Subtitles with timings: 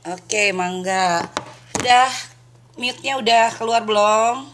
[0.00, 1.20] Oke, Mangga.
[1.76, 2.08] Udah
[2.80, 4.48] mute-nya udah keluar belum?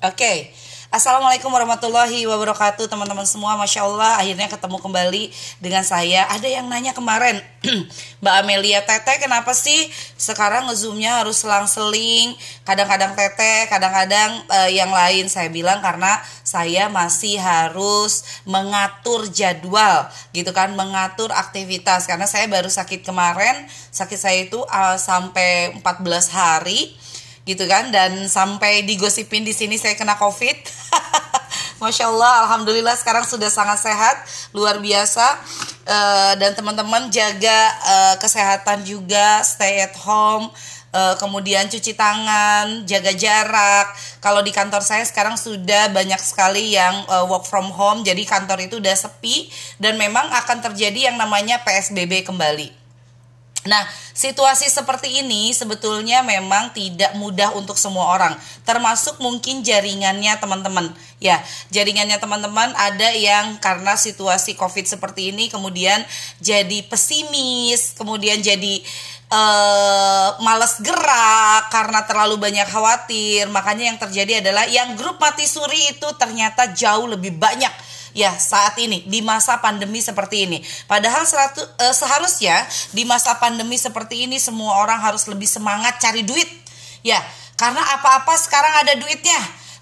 [0.00, 0.48] Oke.
[0.86, 3.58] Assalamualaikum warahmatullahi wabarakatuh teman-teman semua.
[3.58, 5.24] Masya Allah akhirnya ketemu kembali
[5.58, 6.30] dengan saya.
[6.30, 7.42] Ada yang nanya kemarin
[8.22, 12.38] Mbak Amelia Tete kenapa sih sekarang ngezoomnya harus selang-seling?
[12.62, 15.26] Kadang-kadang Tete kadang-kadang uh, yang lain.
[15.26, 22.06] Saya bilang karena saya masih harus mengatur jadwal gitu kan Mengatur aktivitas.
[22.06, 25.82] Karena saya baru sakit kemarin Sakit saya itu uh, sampai 14
[26.30, 26.94] hari
[27.46, 27.94] gitu kan?
[27.94, 30.58] Dan sampai digosipin di sini saya kena covid.
[31.80, 34.16] Masya Allah alhamdulillah sekarang sudah sangat sehat
[34.52, 35.38] luar biasa.
[35.86, 40.50] Uh, dan teman-teman jaga uh, kesehatan juga stay at home.
[40.96, 43.92] Uh, kemudian cuci tangan jaga jarak.
[44.18, 48.02] Kalau di kantor saya sekarang sudah banyak sekali yang uh, work from home.
[48.02, 52.85] Jadi kantor itu udah sepi dan memang akan terjadi yang namanya PSBB kembali
[53.66, 53.82] Nah,
[54.14, 60.94] situasi seperti ini sebetulnya memang tidak mudah untuk semua orang, termasuk mungkin jaringannya teman-teman.
[61.18, 61.42] Ya,
[61.74, 66.00] jaringannya teman-teman ada yang karena situasi Covid seperti ini kemudian
[66.38, 68.80] jadi pesimis, kemudian jadi
[69.30, 73.50] uh, males gerak karena terlalu banyak khawatir.
[73.50, 78.80] Makanya yang terjadi adalah yang grup mati suri itu ternyata jauh lebih banyak ya saat
[78.80, 80.64] ini di masa pandemi seperti ini.
[80.88, 82.64] Padahal seratu, uh, seharusnya
[82.96, 86.48] di masa pandemi seperti ini semua orang harus lebih semangat cari duit.
[87.04, 87.20] Ya,
[87.60, 89.36] karena apa-apa sekarang ada duitnya.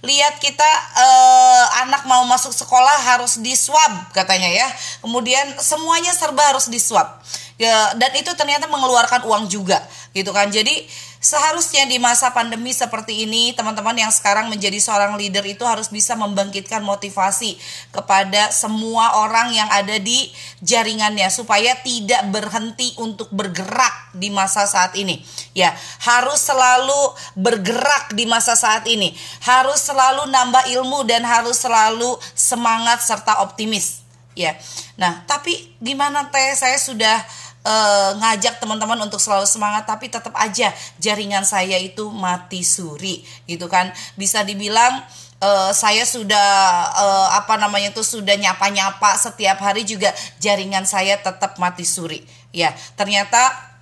[0.04, 0.68] Lihat kita
[1.00, 4.68] uh, anak mau masuk sekolah harus di swab katanya ya.
[5.00, 7.22] Kemudian semuanya serba harus di swab.
[7.54, 9.78] Ya, dan itu ternyata mengeluarkan uang juga
[10.10, 10.50] gitu kan.
[10.50, 10.84] Jadi
[11.24, 16.12] Seharusnya di masa pandemi seperti ini, teman-teman yang sekarang menjadi seorang leader itu harus bisa
[16.20, 17.56] membangkitkan motivasi
[17.96, 20.28] kepada semua orang yang ada di
[20.60, 25.24] jaringannya supaya tidak berhenti untuk bergerak di masa saat ini.
[25.56, 25.72] Ya,
[26.04, 29.16] harus selalu bergerak di masa saat ini.
[29.48, 34.04] Harus selalu nambah ilmu dan harus selalu semangat serta optimis.
[34.36, 34.60] Ya.
[35.00, 37.16] Nah, tapi gimana teh saya sudah
[37.64, 40.70] uh, ngajak teman-teman untuk selalu semangat tapi tetap aja
[41.00, 43.90] jaringan saya itu mati suri gitu kan.
[44.14, 45.02] Bisa dibilang
[45.42, 46.48] uh, saya sudah
[46.94, 52.22] uh, apa namanya itu sudah nyapa-nyapa setiap hari juga jaringan saya tetap mati suri.
[52.54, 53.73] Ya ternyata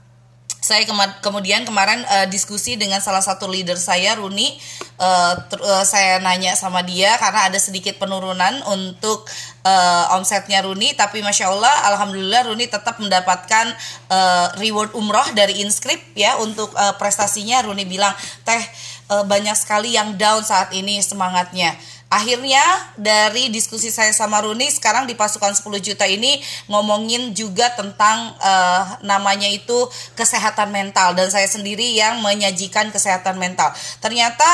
[0.62, 4.54] saya kema kemudian kemarin uh, diskusi dengan salah satu leader saya Runi
[4.94, 9.26] uh, uh, saya nanya sama dia karena ada sedikit penurunan untuk
[9.66, 13.74] uh, omsetnya Runi tapi masya Allah alhamdulillah Runi tetap mendapatkan
[14.06, 18.14] uh, reward umroh dari Inscript ya untuk uh, prestasinya Runi bilang
[18.46, 18.62] teh
[19.10, 21.74] uh, banyak sekali yang down saat ini semangatnya
[22.12, 22.60] Akhirnya
[23.00, 29.00] dari diskusi saya sama Runi sekarang di pasukan 10 juta ini ngomongin juga tentang uh,
[29.00, 33.72] namanya itu kesehatan mental dan saya sendiri yang menyajikan kesehatan mental.
[34.04, 34.44] Ternyata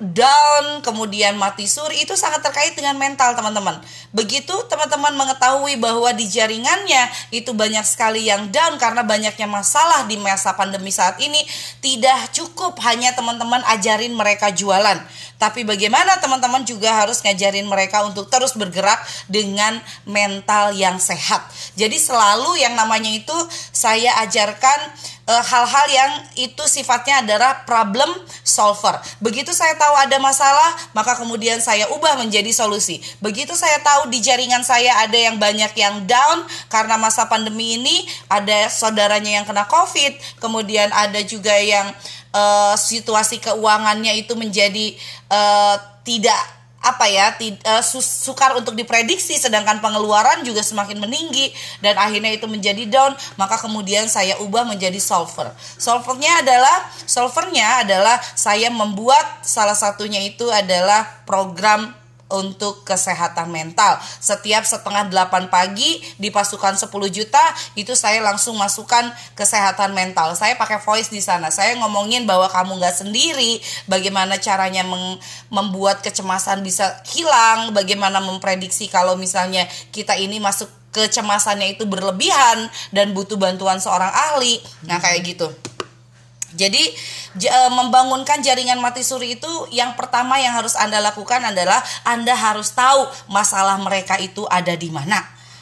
[0.00, 3.80] down, kemudian mati suri itu sangat terkait dengan mental teman-teman.
[4.12, 10.20] Begitu teman-teman mengetahui bahwa di jaringannya itu banyak sekali yang down karena banyaknya masalah di
[10.20, 11.40] masa pandemi saat ini,
[11.80, 15.00] tidak cukup hanya teman-teman ajarin mereka jualan.
[15.36, 18.98] Tapi bagaimana teman-teman juga harus ngajarin mereka untuk terus bergerak
[19.28, 19.76] dengan
[20.08, 21.44] mental yang sehat.
[21.76, 23.36] Jadi selalu yang namanya itu
[23.72, 28.06] saya ajarkan Eh, hal-hal uh, yang itu sifatnya adalah problem
[28.46, 28.94] solver.
[29.18, 33.02] Begitu saya tahu ada masalah, maka kemudian saya ubah menjadi solusi.
[33.18, 38.06] Begitu saya tahu di jaringan saya ada yang banyak yang down karena masa pandemi ini,
[38.30, 41.90] ada saudaranya yang kena COVID, kemudian ada juga yang
[42.32, 44.96] uh, situasi keuangannya itu menjadi
[45.30, 45.76] uh,
[46.06, 46.56] tidak
[46.86, 47.34] apa ya
[47.66, 51.50] uh, sukar untuk diprediksi sedangkan pengeluaran juga semakin meninggi
[51.82, 55.50] dan akhirnya itu menjadi down maka kemudian saya ubah menjadi solver.
[55.58, 61.90] Solvernya adalah solvernya adalah saya membuat salah satunya itu adalah program
[62.26, 63.98] untuk kesehatan mental.
[64.18, 67.44] Setiap setengah delapan pagi di pasukan 10 juta
[67.78, 69.06] itu saya langsung masukkan
[69.38, 70.34] kesehatan mental.
[70.34, 71.54] Saya pakai voice di sana.
[71.54, 74.82] Saya ngomongin bahwa kamu nggak sendiri, bagaimana caranya
[75.50, 80.66] membuat kecemasan bisa hilang, bagaimana memprediksi kalau misalnya kita ini masuk
[80.96, 84.56] kecemasannya itu berlebihan dan butuh bantuan seorang ahli.
[84.88, 85.52] Nah, kayak gitu.
[86.56, 86.82] Jadi
[87.36, 92.72] e, membangunkan jaringan mati suri itu yang pertama yang harus Anda lakukan adalah Anda harus
[92.72, 95.20] tahu masalah mereka itu ada di mana.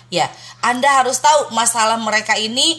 [0.08, 0.31] Ya,
[0.62, 2.79] Anda harus tahu masalah mereka ini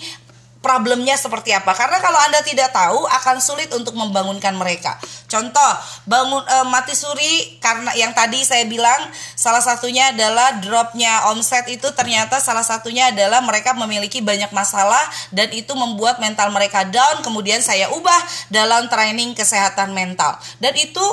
[0.65, 1.77] problemnya seperti apa.
[1.77, 4.97] Karena kalau Anda tidak tahu akan sulit untuk membangunkan mereka.
[5.29, 5.71] Contoh,
[6.09, 8.97] bangun e, mati suri karena yang tadi saya bilang
[9.38, 15.53] salah satunya adalah dropnya omset itu ternyata salah satunya adalah mereka memiliki banyak masalah dan
[15.53, 17.21] itu membuat mental mereka down.
[17.21, 20.41] Kemudian saya ubah dalam training kesehatan mental.
[20.57, 21.06] Dan itu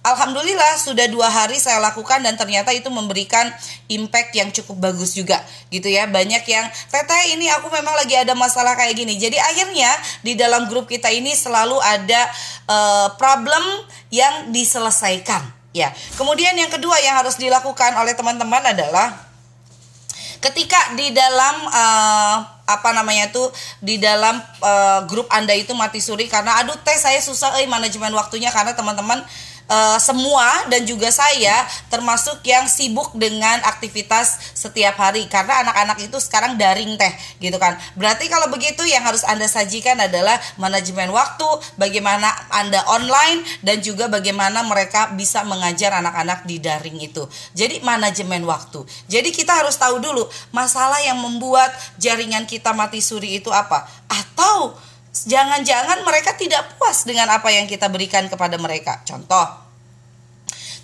[0.00, 3.52] Alhamdulillah sudah dua hari saya lakukan dan ternyata itu memberikan
[3.84, 6.08] impact yang cukup bagus juga gitu ya.
[6.08, 9.20] Banyak yang teteh ini aku memang lagi ada masalah kayak gini.
[9.20, 9.92] Jadi akhirnya
[10.24, 12.22] di dalam grup kita ini selalu ada
[12.64, 13.60] uh, problem
[14.08, 15.44] yang diselesaikan
[15.76, 15.92] ya.
[16.16, 19.28] Kemudian yang kedua yang harus dilakukan oleh teman-teman adalah
[20.40, 23.52] ketika di dalam uh, apa namanya tuh
[23.84, 28.08] di dalam uh, grup anda itu mati suri karena aduh teh saya susah eh manajemen
[28.16, 29.20] waktunya karena teman-teman
[30.02, 36.58] semua dan juga saya termasuk yang sibuk dengan aktivitas setiap hari karena anak-anak itu sekarang
[36.58, 37.78] daring teh gitu kan.
[37.94, 41.46] Berarti kalau begitu yang harus Anda sajikan adalah manajemen waktu,
[41.78, 47.30] bagaimana Anda online dan juga bagaimana mereka bisa mengajar anak-anak di daring itu.
[47.54, 48.82] Jadi manajemen waktu.
[49.06, 51.70] Jadi kita harus tahu dulu masalah yang membuat
[52.02, 54.74] jaringan kita mati suri itu apa atau
[55.12, 59.02] jangan-jangan mereka tidak puas dengan apa yang kita berikan kepada mereka.
[59.06, 59.69] Contoh,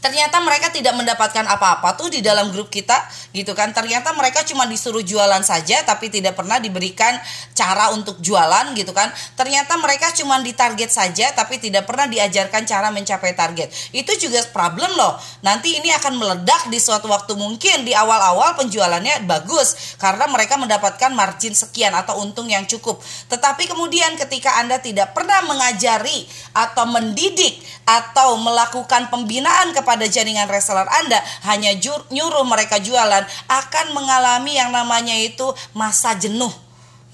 [0.01, 2.95] ternyata mereka tidak mendapatkan apa-apa tuh di dalam grup kita
[3.35, 3.75] gitu kan.
[3.75, 7.19] Ternyata mereka cuma disuruh jualan saja tapi tidak pernah diberikan
[7.53, 9.11] cara untuk jualan gitu kan.
[9.35, 13.69] Ternyata mereka cuma ditarget saja tapi tidak pernah diajarkan cara mencapai target.
[13.91, 15.19] Itu juga problem loh.
[15.43, 21.11] Nanti ini akan meledak di suatu waktu mungkin di awal-awal penjualannya bagus karena mereka mendapatkan
[21.13, 23.03] margin sekian atau untung yang cukup.
[23.29, 30.50] Tetapi kemudian ketika Anda tidak pernah mengajari atau mendidik atau melakukan pembinaan kepada pada jaringan
[30.50, 31.71] reseller Anda hanya
[32.11, 36.66] nyuruh mereka jualan akan mengalami yang namanya itu masa jenuh.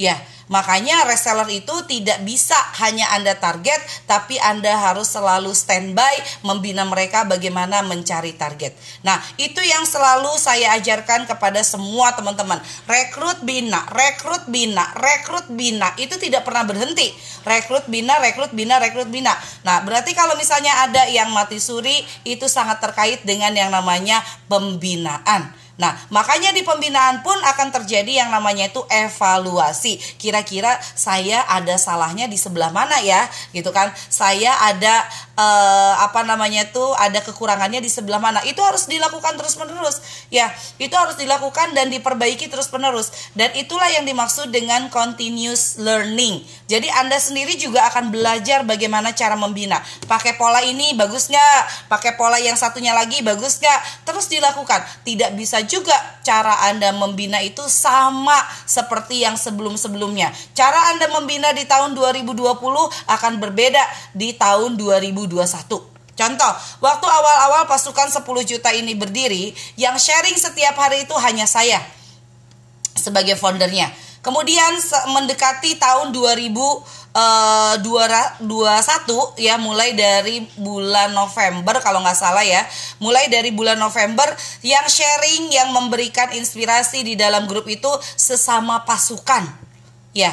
[0.02, 0.18] Ya,
[0.52, 2.52] Makanya reseller itu tidak bisa
[2.84, 8.76] hanya Anda target, tapi Anda harus selalu standby membina mereka bagaimana mencari target.
[9.00, 12.60] Nah, itu yang selalu saya ajarkan kepada semua teman-teman.
[12.84, 15.96] Rekrut bina, rekrut bina, rekrut bina.
[15.96, 17.08] Itu tidak pernah berhenti.
[17.48, 19.32] Rekrut bina, rekrut bina, rekrut bina.
[19.64, 24.20] Nah, berarti kalau misalnya ada yang mati suri, itu sangat terkait dengan yang namanya
[24.52, 25.61] pembinaan.
[25.82, 29.98] Nah, makanya di pembinaan pun akan terjadi yang namanya itu evaluasi.
[30.14, 33.26] Kira-kira saya ada salahnya di sebelah mana ya?
[33.50, 33.90] Gitu kan.
[34.06, 35.02] Saya ada
[35.34, 38.38] eh, apa namanya itu ada kekurangannya di sebelah mana?
[38.46, 40.30] Itu harus dilakukan terus-menerus.
[40.30, 43.34] Ya, itu harus dilakukan dan diperbaiki terus-menerus.
[43.34, 46.46] Dan itulah yang dimaksud dengan continuous learning.
[46.70, 49.82] Jadi Anda sendiri juga akan belajar bagaimana cara membina.
[50.06, 51.90] Pakai pola ini bagus nggak?
[51.90, 54.06] Pakai pola yang satunya lagi bagus nggak?
[54.06, 54.80] Terus dilakukan.
[55.02, 58.36] Tidak bisa juga cara Anda membina itu sama
[58.68, 60.28] seperti yang sebelum-sebelumnya.
[60.52, 62.36] Cara Anda membina di tahun 2020
[63.08, 63.80] akan berbeda
[64.12, 65.40] di tahun 2021.
[66.12, 66.52] Contoh,
[66.84, 71.80] waktu awal-awal pasukan 10 juta ini berdiri, yang sharing setiap hari itu hanya saya
[72.92, 73.88] sebagai foundernya.
[74.22, 74.78] Kemudian
[75.10, 77.74] mendekati tahun 2000 uh,
[78.78, 82.62] satu ya mulai dari bulan November kalau nggak salah ya.
[83.02, 84.30] Mulai dari bulan November
[84.62, 89.42] yang sharing yang memberikan inspirasi di dalam grup itu sesama pasukan
[90.14, 90.30] ya.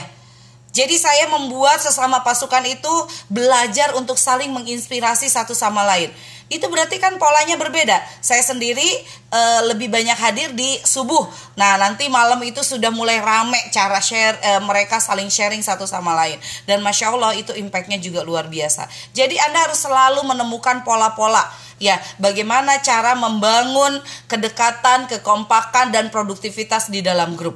[0.69, 2.93] Jadi saya membuat sesama pasukan itu
[3.25, 6.13] belajar untuk saling menginspirasi satu sama lain
[6.49, 8.01] itu berarti kan polanya berbeda.
[8.25, 8.85] Saya sendiri
[9.29, 11.29] e, lebih banyak hadir di subuh.
[11.53, 16.17] Nah, nanti malam itu sudah mulai rame cara share e, mereka saling sharing satu sama
[16.17, 16.41] lain.
[16.65, 18.89] Dan masya Allah itu impactnya juga luar biasa.
[19.13, 21.45] Jadi Anda harus selalu menemukan pola-pola.
[21.79, 27.55] Ya, bagaimana cara membangun kedekatan, kekompakan dan produktivitas di dalam grup.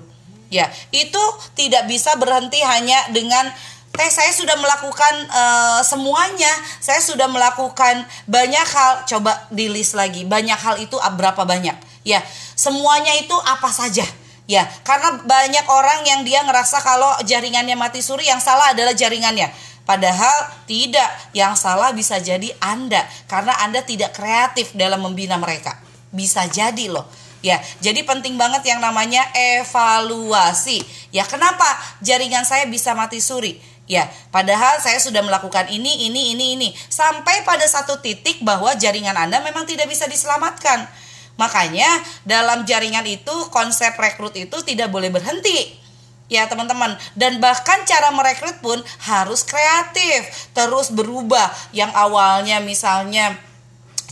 [0.54, 1.24] Ya, itu
[1.58, 3.50] tidak bisa berhenti hanya dengan
[3.94, 6.50] teh saya sudah melakukan uh, semuanya
[6.82, 12.20] saya sudah melakukan banyak hal coba di list lagi banyak hal itu berapa banyak ya
[12.58, 14.02] semuanya itu apa saja
[14.50, 19.54] ya karena banyak orang yang dia ngerasa kalau jaringannya mati suri yang salah adalah jaringannya
[19.84, 25.76] Padahal tidak, yang salah bisa jadi Anda karena Anda tidak kreatif dalam membina mereka.
[26.08, 27.04] Bisa jadi loh.
[27.44, 30.80] Ya, jadi penting banget yang namanya evaluasi.
[31.12, 31.68] Ya, kenapa
[32.00, 33.60] jaringan saya bisa mati suri?
[33.84, 36.70] Ya, padahal saya sudah melakukan ini, ini, ini, ini.
[36.88, 40.88] Sampai pada satu titik bahwa jaringan Anda memang tidak bisa diselamatkan.
[41.36, 41.90] Makanya
[42.24, 45.84] dalam jaringan itu konsep rekrut itu tidak boleh berhenti.
[46.32, 53.36] Ya teman-teman Dan bahkan cara merekrut pun harus kreatif Terus berubah Yang awalnya misalnya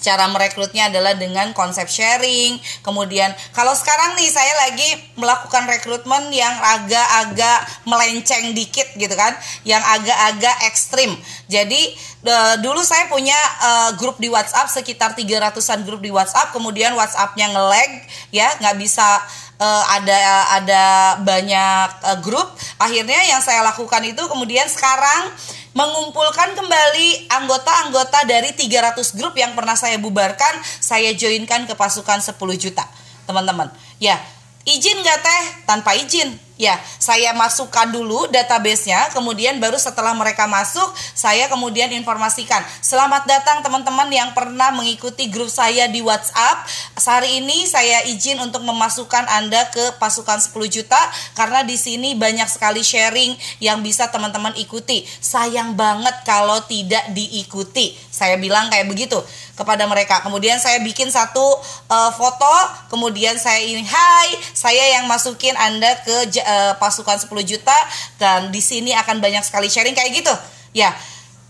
[0.01, 2.58] cara merekrutnya adalah dengan konsep sharing.
[2.81, 9.79] Kemudian kalau sekarang nih saya lagi melakukan rekrutmen yang agak-agak melenceng dikit gitu kan, yang
[9.86, 11.13] agak-agak ekstrim.
[11.48, 11.93] Jadi
[12.25, 17.53] uh, dulu saya punya uh, grup di WhatsApp sekitar 300-an grup di WhatsApp, kemudian WhatsAppnya
[17.53, 17.91] nge-lag
[18.34, 19.22] ya, nggak bisa
[19.62, 20.22] uh, ada
[20.58, 20.86] ada
[21.22, 22.50] banyak uh, grup.
[22.81, 25.29] Akhirnya yang saya lakukan itu kemudian sekarang
[25.72, 32.36] mengumpulkan kembali anggota-anggota dari 300 grup yang pernah saya bubarkan, saya joinkan ke pasukan 10
[32.60, 32.84] juta.
[33.24, 34.20] Teman-teman, ya,
[34.68, 35.44] izin nggak teh?
[35.63, 42.62] Tanpa izin Ya, saya masukkan dulu databasenya, kemudian baru setelah mereka masuk, saya kemudian informasikan.
[42.86, 46.70] Selamat datang teman-teman yang pernah mengikuti grup saya di WhatsApp.
[47.01, 51.01] Hari ini saya izin untuk memasukkan Anda ke pasukan 10 juta
[51.34, 55.01] karena di sini banyak sekali sharing yang bisa teman-teman ikuti.
[55.18, 57.98] Sayang banget kalau tidak diikuti.
[58.13, 59.18] Saya bilang kayak begitu
[59.55, 60.24] kepada mereka.
[60.24, 61.43] Kemudian saya bikin satu
[61.91, 62.55] uh, foto,
[62.88, 67.77] kemudian saya ini, "Hai, saya yang masukin Anda ke uh, pasukan 10 juta
[68.17, 70.34] dan di sini akan banyak sekali sharing kayak gitu.
[70.72, 70.96] Ya.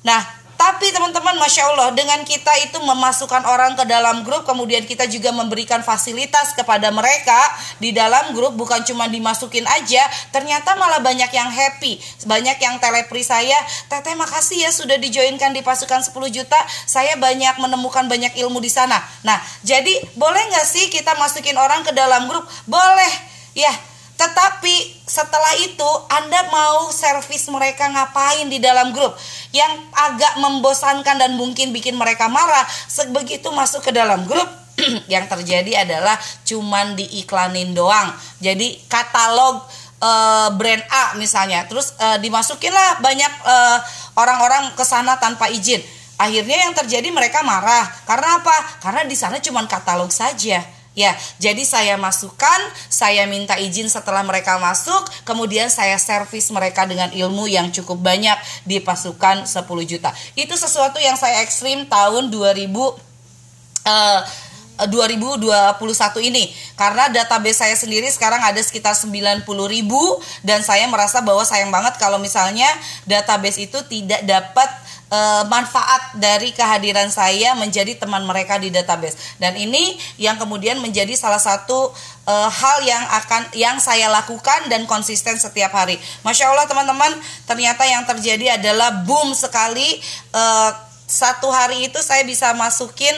[0.02, 5.10] Nah, tapi teman-teman, masya Allah, dengan kita itu memasukkan orang ke dalam grup, kemudian kita
[5.10, 7.34] juga memberikan fasilitas kepada mereka
[7.82, 11.98] di dalam grup, bukan cuma dimasukin aja, ternyata malah banyak yang happy,
[12.30, 13.58] banyak yang telepri saya,
[13.90, 18.70] teteh makasih ya sudah dijoinkan di pasukan 10 juta, saya banyak menemukan banyak ilmu di
[18.70, 19.02] sana.
[19.26, 22.46] Nah, jadi boleh nggak sih kita masukin orang ke dalam grup?
[22.70, 23.10] Boleh,
[23.58, 23.74] ya
[24.22, 29.18] tetapi setelah itu Anda mau servis mereka ngapain di dalam grup
[29.50, 32.62] yang agak membosankan dan mungkin bikin mereka marah.
[32.86, 34.46] Sebegitu masuk ke dalam grup
[35.14, 38.14] yang terjadi adalah cuman diiklanin doang.
[38.38, 39.66] Jadi katalog
[40.06, 43.78] uh, brand A misalnya, terus uh, dimasukin lah banyak uh,
[44.22, 45.82] orang-orang ke sana tanpa izin.
[46.22, 47.90] Akhirnya yang terjadi mereka marah.
[48.06, 48.54] Karena apa?
[48.86, 50.62] Karena di sana cuman katalog saja
[50.92, 52.60] Ya, jadi saya masukkan,
[52.92, 58.36] saya minta izin setelah mereka masuk, kemudian saya servis mereka dengan ilmu yang cukup banyak
[58.68, 60.12] di pasukan 10 juta.
[60.36, 62.68] Itu sesuatu yang saya ekstrim tahun 2000
[63.88, 64.22] uh,
[64.82, 65.78] 2021
[66.34, 70.02] ini karena database saya sendiri sekarang ada sekitar 90 ribu
[70.42, 72.66] dan saya merasa bahwa sayang banget kalau misalnya
[73.06, 74.70] database itu tidak dapat
[75.12, 79.38] uh, manfaat dari kehadiran saya menjadi teman mereka di database.
[79.38, 81.92] Dan ini yang kemudian menjadi salah satu
[82.26, 86.00] uh, hal yang akan yang saya lakukan dan konsisten setiap hari.
[86.24, 87.12] Masya Allah teman-teman
[87.46, 90.00] ternyata yang terjadi adalah boom sekali.
[90.32, 90.72] Uh,
[91.12, 93.12] satu hari itu saya bisa masukin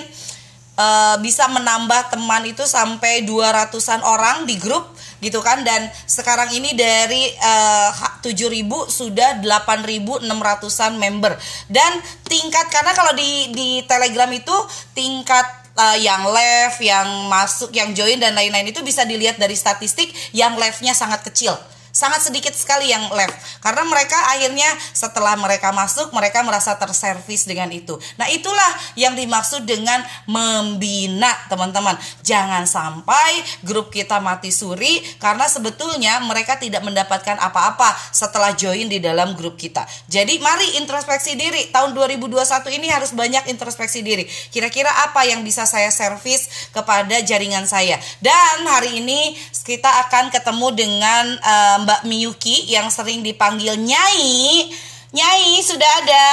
[0.77, 4.92] uh, bisa menambah teman itu sampai 200-an orang di grup
[5.23, 5.63] gitu kan.
[5.63, 7.89] Dan sekarang ini dari uh,
[8.19, 11.33] eh, 7000 sudah 8600-an member.
[11.71, 11.91] Dan
[12.27, 14.53] tingkat karena kalau di di Telegram itu
[14.91, 15.47] tingkat
[15.79, 20.59] uh, yang left, yang masuk, yang join dan lain-lain itu bisa dilihat dari statistik yang
[20.59, 21.55] left-nya sangat kecil
[21.93, 23.37] sangat sedikit sekali yang left.
[23.61, 24.65] Karena mereka akhirnya
[24.97, 27.95] setelah mereka masuk mereka merasa terservis dengan itu.
[28.17, 31.93] Nah itulah yang dimaksud dengan membina teman-teman.
[32.25, 38.97] Jangan sampai grup kita mati suri karena sebetulnya mereka tidak mendapatkan apa-apa setelah join di
[38.97, 39.85] dalam grup kita.
[40.09, 41.69] Jadi mari introspeksi diri.
[41.69, 42.41] Tahun 2021
[42.73, 44.25] ini harus banyak introspeksi diri.
[44.49, 48.01] Kira-kira apa yang bisa saya servis kepada jaringan saya?
[48.17, 54.71] Dan hari ini kita akan ketemu dengan um, Mbak Miyuki yang sering dipanggil Nyai.
[55.13, 56.27] Nyai sudah ada.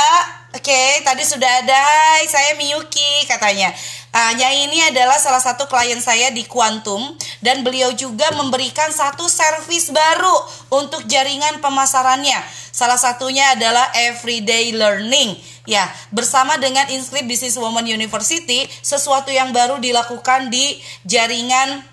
[0.50, 1.78] Oke, okay, tadi sudah ada.
[1.78, 3.70] Hai, saya Miyuki katanya.
[4.10, 6.98] Uh, Nyai ini adalah salah satu klien saya di Quantum
[7.38, 10.36] dan beliau juga memberikan satu servis baru
[10.74, 12.42] untuk jaringan pemasarannya.
[12.74, 15.38] Salah satunya adalah everyday learning.
[15.70, 21.86] Ya, bersama dengan Inscript Business Woman University, sesuatu yang baru dilakukan di jaringan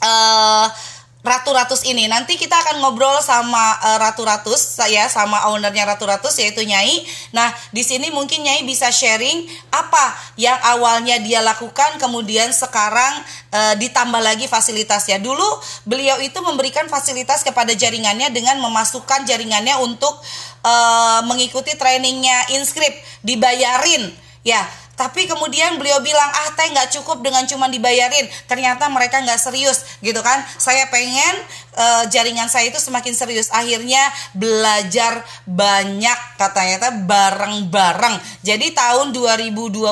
[0.00, 0.66] uh,
[1.28, 2.08] Ratu Ratus ini.
[2.08, 7.04] Nanti kita akan ngobrol sama uh, Ratu Ratus saya sama ownernya Ratu Ratus yaitu Nyai.
[7.36, 13.20] Nah, di sini mungkin Nyai bisa sharing apa yang awalnya dia lakukan kemudian sekarang
[13.52, 15.20] uh, ditambah lagi fasilitasnya.
[15.20, 15.46] Dulu
[15.84, 20.16] beliau itu memberikan fasilitas kepada jaringannya dengan memasukkan jaringannya untuk
[20.64, 24.10] uh, mengikuti trainingnya Inscript dibayarin.
[24.46, 24.64] Ya,
[24.98, 28.26] tapi kemudian beliau bilang ah teh nggak cukup dengan cuma dibayarin.
[28.50, 30.42] Ternyata mereka nggak serius gitu kan?
[30.58, 31.38] Saya pengen
[31.78, 33.46] uh, jaringan saya itu semakin serius.
[33.54, 34.02] Akhirnya
[34.34, 38.18] belajar banyak katanya teh bareng-bareng.
[38.42, 39.86] Jadi tahun 2021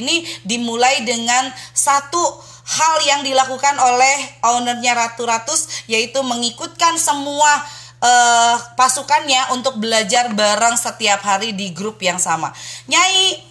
[0.00, 7.60] ini dimulai dengan satu hal yang dilakukan oleh ownernya Ratu Ratus yaitu mengikutkan semua
[8.00, 12.54] uh, pasukannya untuk belajar bareng setiap hari di grup yang sama.
[12.88, 13.49] Nyai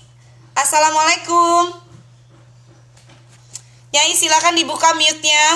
[0.60, 1.72] Assalamualaikum.
[3.96, 5.48] Nyai silakan dibuka mute-nya.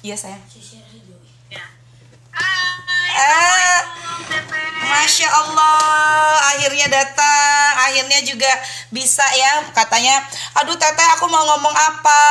[0.00, 0.40] Iya sayang.
[0.40, 1.60] Teteh.
[4.80, 8.48] Masya Allah, akhirnya datang, akhirnya juga
[8.88, 10.24] bisa ya katanya.
[10.56, 12.22] Aduh teteh, aku mau ngomong apa?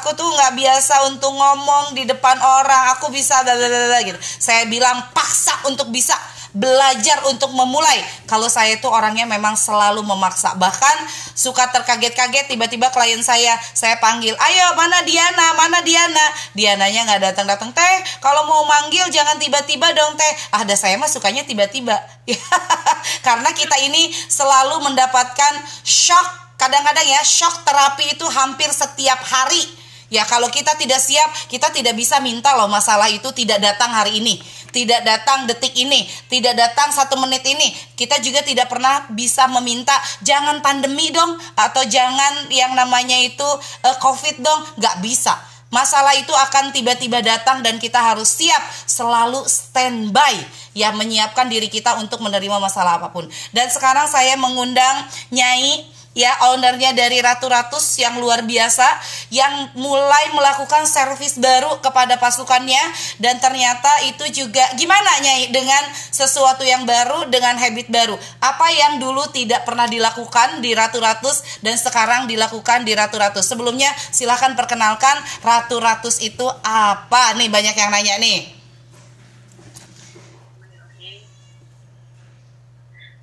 [0.00, 2.96] Aku tuh nggak biasa untuk ngomong di depan orang.
[2.96, 4.16] Aku bisa gitu.
[4.40, 6.16] Saya bilang paksa untuk bisa
[6.52, 8.02] belajar untuk memulai.
[8.26, 10.54] Kalau saya itu orangnya memang selalu memaksa.
[10.58, 10.96] Bahkan
[11.34, 16.26] suka terkaget-kaget tiba-tiba klien saya, saya panggil, ayo mana Diana, mana Diana.
[16.54, 17.96] Diananya nggak datang-datang teh.
[18.18, 20.32] Kalau mau manggil jangan tiba-tiba dong teh.
[20.54, 21.96] Ah, ada saya mah sukanya tiba-tiba.
[23.26, 25.54] Karena kita ini selalu mendapatkan
[25.86, 26.58] shock.
[26.60, 29.80] Kadang-kadang ya shock terapi itu hampir setiap hari.
[30.10, 34.18] Ya kalau kita tidak siap, kita tidak bisa minta loh masalah itu tidak datang hari
[34.18, 37.70] ini, tidak datang detik ini, tidak datang satu menit ini.
[37.94, 43.46] Kita juga tidak pernah bisa meminta jangan pandemi dong atau jangan yang namanya itu
[43.86, 45.34] eh, covid dong, nggak bisa.
[45.70, 48.58] Masalah itu akan tiba-tiba datang dan kita harus siap
[48.90, 50.34] selalu standby
[50.74, 53.30] ya menyiapkan diri kita untuk menerima masalah apa pun.
[53.54, 58.86] Dan sekarang saya mengundang Nyai ya ownernya dari Ratu Ratus yang luar biasa
[59.30, 62.80] yang mulai melakukan servis baru kepada pasukannya.
[63.22, 68.16] Dan ternyata itu juga gimana Nyai dengan sesuatu yang baru dengan habit baru?
[68.42, 73.46] Apa yang dulu tidak pernah dilakukan di Ratu Ratus dan sekarang dilakukan di Ratu Ratus?
[73.46, 75.14] Sebelumnya silahkan perkenalkan
[75.44, 77.38] Ratu Ratus itu apa?
[77.38, 78.60] Nih banyak yang nanya nih.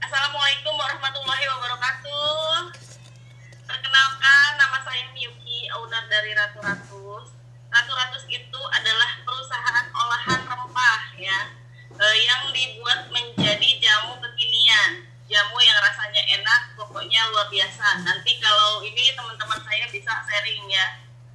[0.08, 2.69] Assalamualaikum warahmatullahi wabarakatuh.
[3.65, 7.34] Perkenalkan, nama saya Miyuki, owner dari Ratu Ratus.
[7.74, 11.39] Ratu Ratus itu adalah perusahaan olahan rempah ya,
[11.98, 15.10] eh, yang dibuat menjadi jamu kekinian.
[15.25, 18.05] Jamu yang rasanya enak, pokoknya luar biasa.
[18.05, 20.86] Nanti kalau ini teman-teman saya bisa sharing ya,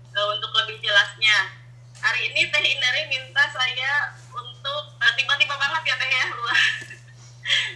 [0.07, 1.51] eh, untuk lebih jelasnya.
[1.99, 6.59] Hari ini Teh Indari minta saya untuk eh, tiba-tiba banget ya Teh ya luar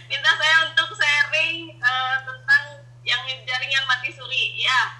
[0.07, 2.63] minta saya untuk sharing eh, tentang
[3.07, 4.99] yang jaringan mati suri ya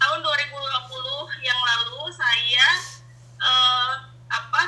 [0.00, 2.66] tahun 2020 yang lalu saya
[3.40, 3.92] eh,
[4.32, 4.62] apa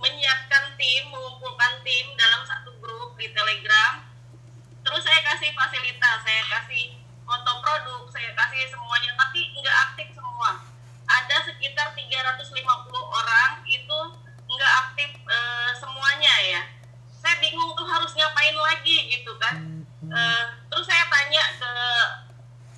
[0.00, 4.04] menyiapkan tim mengumpulkan tim dalam satu grup di telegram
[4.84, 10.60] terus saya kasih fasilitas saya kasih foto produk saya kasih semuanya tapi nggak aktif semua
[11.04, 12.56] ada sekitar 350
[12.96, 13.98] orang itu
[14.48, 16.62] nggak aktif eh, semuanya ya
[17.24, 21.72] saya bingung tuh harus ngapain lagi gitu kan Eh, terus saya tanya ke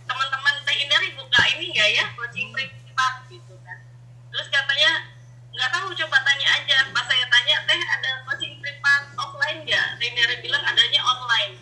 [0.06, 3.82] teman-teman teh Indari buka ini nggak ya coaching privat gitu kan
[4.30, 5.10] terus katanya
[5.50, 10.06] nggak tahu coba tanya aja pas saya tanya teh ada coaching privat offline nggak teh
[10.06, 11.58] Indari bilang adanya online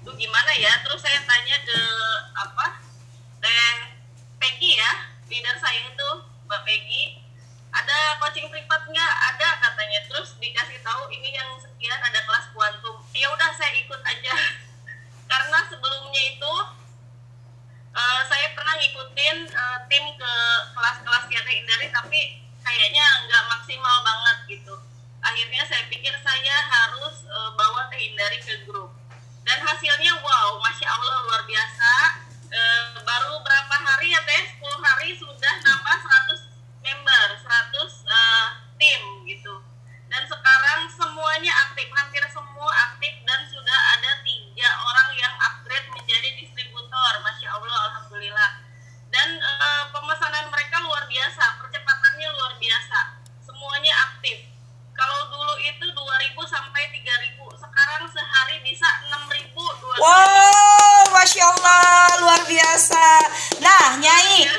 [0.00, 1.78] tuh gimana ya terus saya tanya ke
[2.32, 2.66] apa
[3.44, 3.92] teh
[4.40, 6.10] Peggy ya leader saya itu
[6.48, 7.20] Mbak Peggy
[7.68, 12.96] ada coaching privat nggak ada katanya terus dikasih tahu ini yang sekian ada kelas kuantum
[13.12, 14.34] ya udah saya ikut aja
[15.32, 16.54] karena sebelumnya itu
[17.96, 20.34] eh, saya pernah ngikutin eh, tim ke
[20.74, 22.20] kelas-kelas Tiada Indari tapi
[22.66, 24.74] kayaknya nggak maksimal banget gitu.
[25.22, 28.90] Akhirnya saya pikir saya harus eh, bawa Teh Indari ke grup.
[29.46, 31.92] Dan hasilnya wow masya Allah luar biasa.
[32.50, 34.42] Eh, baru berapa hari ya Teh?
[34.58, 35.96] 10 hari sudah nambah
[36.34, 37.46] 100 member 100
[37.86, 38.46] eh,
[38.82, 39.62] tim gitu.
[40.10, 46.28] Dan sekarang semuanya aktif hampir semua aktif dan sudah ada tiga orang yang upgrade menjadi
[46.36, 48.50] distributor masya allah alhamdulillah
[49.12, 52.98] dan eh, pemesanan mereka luar biasa percepatannya luar biasa
[53.44, 54.48] semuanya aktif
[54.96, 55.94] kalau dulu itu 2000
[56.48, 63.06] sampai 3000 sekarang sehari bisa 6000 2000 Wow, masya Allah, luar biasa.
[63.62, 64.50] Nah, Nyai,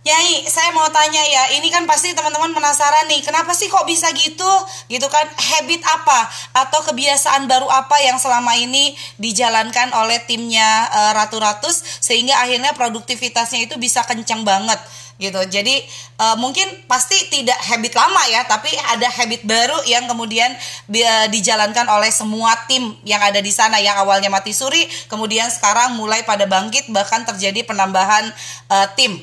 [0.00, 4.08] Nyai, saya mau tanya ya, ini kan pasti teman-teman penasaran nih, kenapa sih kok bisa
[4.16, 4.48] gitu?
[4.88, 6.32] Gitu kan, habit apa
[6.64, 12.72] atau kebiasaan baru apa yang selama ini dijalankan oleh timnya eh, Ratu Ratus sehingga akhirnya
[12.72, 14.80] produktivitasnya itu bisa kencang banget
[15.20, 15.36] gitu.
[15.46, 15.84] Jadi
[16.16, 20.50] eh, mungkin pasti tidak habit lama ya, tapi ada habit baru yang kemudian
[20.88, 25.94] eh, dijalankan oleh semua tim yang ada di sana yang awalnya mati suri, kemudian sekarang
[26.00, 28.32] mulai pada bangkit bahkan terjadi penambahan
[28.72, 29.20] eh, tim.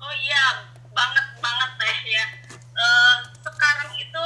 [0.00, 2.24] Oh iya, banget banget teh ya.
[2.56, 4.24] Eh, sekarang itu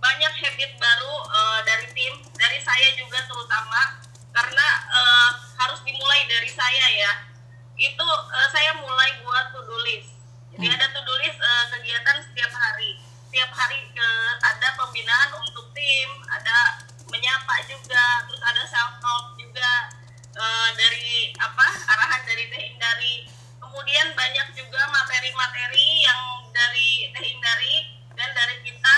[0.00, 4.00] banyak habit baru eh, dari tim, dari saya juga terutama
[4.32, 7.31] karena eh, harus dimulai dari saya ya
[7.76, 10.12] itu uh, saya mulai buat to-do list.
[10.52, 10.76] Jadi hmm.
[10.76, 13.00] ada to-do list uh, kegiatan setiap hari.
[13.28, 14.08] Setiap hari ke
[14.44, 19.88] ada pembinaan untuk tim, ada menyapa juga, terus ada self talk juga
[20.36, 23.24] uh, dari apa arahan dari Teh hindari,
[23.72, 28.96] Kemudian banyak juga materi-materi yang dari Teh hindari dan dari kita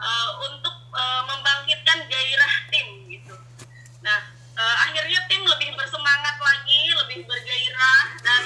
[0.00, 3.36] uh, untuk uh, membangkitkan gairah tim gitu.
[4.00, 8.42] Nah, uh, akhirnya tim lebih bersemangat lagi lebih bergairah dan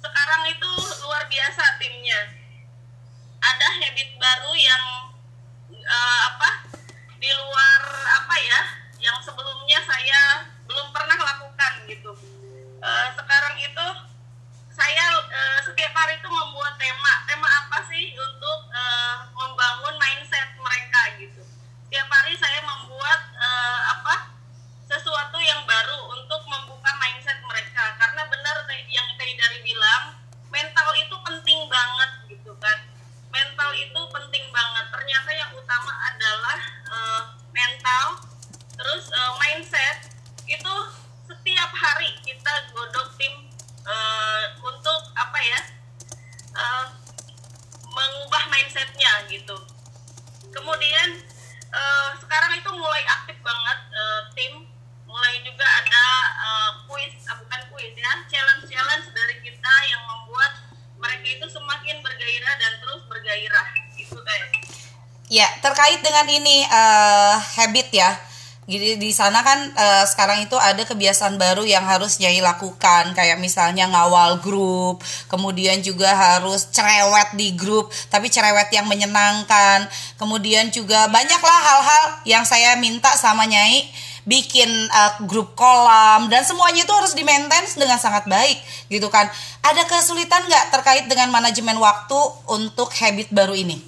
[0.00, 0.70] sekarang itu
[1.04, 2.20] luar biasa timnya.
[3.40, 4.84] Ada habit baru yang
[5.72, 6.50] uh, apa
[7.16, 7.82] di luar
[8.20, 8.60] apa ya
[9.00, 12.12] yang sebelumnya saya belum pernah lakukan gitu.
[12.80, 13.86] Uh, sekarang itu
[14.72, 16.28] saya uh, setiap hari itu
[66.30, 68.10] ini uh, habit ya.
[68.70, 73.42] Jadi di sana kan uh, sekarang itu ada kebiasaan baru yang harus Nyai lakukan kayak
[73.42, 79.90] misalnya ngawal grup, kemudian juga harus cerewet di grup, tapi cerewet yang menyenangkan.
[80.14, 83.90] Kemudian juga banyaklah hal-hal yang saya minta sama Nyai
[84.28, 88.58] bikin uh, grup kolam dan semuanya itu harus di maintain dengan sangat baik
[88.92, 89.26] gitu kan.
[89.64, 93.80] Ada kesulitan nggak terkait dengan manajemen waktu untuk habit baru ini?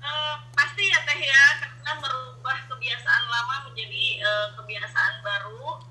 [0.00, 5.82] Uh, pasti ya teh ya karena merubah kebiasaan lama menjadi uh, kebiasaan baru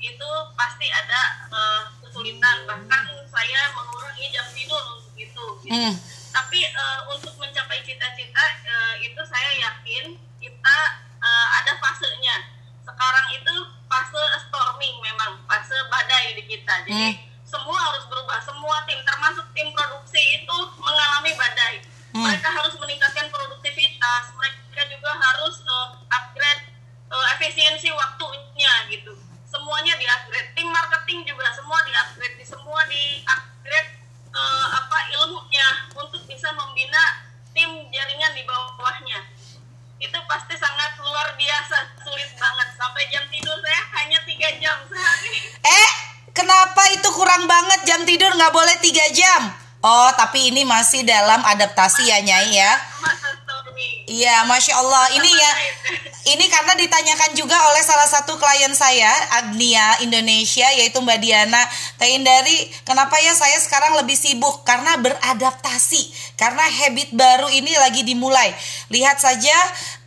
[0.00, 5.46] itu pasti ada uh, kesulitan bahkan saya mengurangi jam tidur untuk itu.
[5.64, 5.72] Gitu.
[5.72, 5.92] Hmm.
[6.34, 10.76] Tapi uh, untuk mencapai cita-cita uh, itu saya yakin kita
[11.24, 13.54] uh, ada fasenya sekarang itu
[13.88, 17.20] fase storming memang fase badai di kita jadi hmm.
[17.48, 21.80] semua harus berubah semua tim termasuk tim produksi itu mengalami badai
[22.12, 22.22] hmm.
[22.22, 26.63] mereka harus meningkatkan produktivitas mereka juga harus uh, upgrade
[27.14, 29.14] uh, efisiensi waktunya gitu.
[29.46, 33.90] Semuanya di upgrade tim marketing juga semua di upgrade di semua di upgrade
[34.34, 39.30] uh, apa ilmunya untuk bisa membina tim jaringan di bawahnya.
[40.02, 42.68] Itu pasti sangat luar biasa sulit banget.
[42.74, 45.54] Sampai jam tidur saya hanya tiga jam sehari.
[45.62, 45.90] Eh
[46.34, 47.86] kenapa itu kurang banget?
[47.86, 49.54] Jam tidur nggak boleh tiga jam.
[49.86, 52.74] Oh tapi ini masih dalam adaptasi ya nyai ya.
[54.04, 55.04] Iya, masya Allah.
[55.16, 55.52] Ini ya,
[56.24, 59.12] ini karena ditanyakan juga oleh salah satu klien saya,
[59.44, 61.60] Agnia Indonesia, yaitu Mbak Diana
[62.00, 62.72] Taindari.
[62.88, 64.64] Kenapa ya saya sekarang lebih sibuk?
[64.64, 68.56] Karena beradaptasi, karena habit baru ini lagi dimulai.
[68.88, 69.52] Lihat saja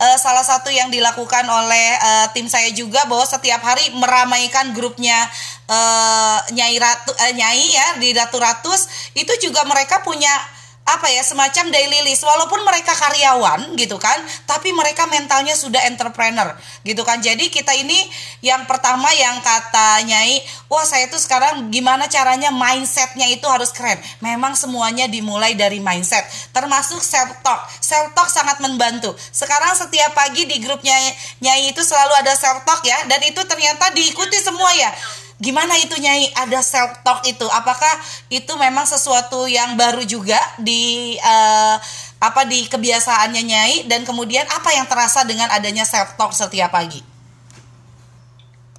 [0.02, 5.22] uh, salah satu yang dilakukan oleh uh, tim saya juga bahwa setiap hari meramaikan grupnya
[5.70, 10.57] uh, Nyai Ratu, uh, Nyai ya di Ratu Ratus itu juga mereka punya
[10.96, 12.24] apa ya semacam daily list.
[12.24, 14.16] Walaupun mereka karyawan gitu kan
[14.48, 17.20] tapi mereka mentalnya sudah entrepreneur gitu kan.
[17.20, 17.96] Jadi kita ini
[18.40, 20.40] yang pertama yang kata nyai
[20.72, 24.00] wah saya tuh sekarang gimana caranya mindsetnya itu harus keren.
[24.24, 26.24] Memang semuanya dimulai dari mindset
[26.56, 29.12] termasuk self talk self talk sangat membantu.
[29.32, 30.96] Sekarang setiap pagi di grupnya
[31.44, 34.90] nyai itu selalu ada self talk ya dan itu ternyata diikuti semua ya
[35.38, 37.46] Gimana itu Nyai ada self talk itu?
[37.46, 37.94] Apakah
[38.26, 41.78] itu memang sesuatu yang baru juga di uh,
[42.18, 47.06] apa di kebiasaannya Nyai dan kemudian apa yang terasa dengan adanya self talk setiap pagi?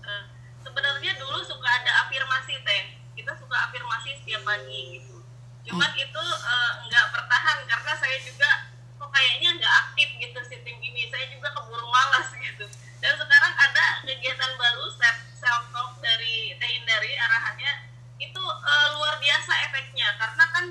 [0.03, 0.23] Uh,
[0.59, 2.83] sebenarnya dulu suka ada afirmasi teh.
[3.15, 5.15] Kita suka afirmasi setiap pagi gitu.
[5.63, 6.03] Cuman hmm.
[6.11, 8.67] itu uh, nggak bertahan karena saya juga
[8.99, 11.07] kok kayaknya nggak aktif gitu sistem ini.
[11.07, 12.67] Saya juga keburu malas gitu.
[12.99, 17.73] Dan sekarang ada kegiatan baru self self talk dari Teh Indari arahannya
[18.19, 20.07] itu uh, luar biasa efeknya.
[20.19, 20.65] Karena kan